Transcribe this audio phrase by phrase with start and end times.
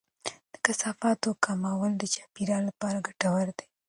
[0.53, 3.67] د کثافاتو کمول د چاپیریال لپاره ګټور دی.